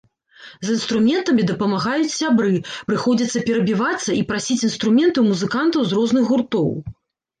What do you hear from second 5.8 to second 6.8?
з розных гуртоў.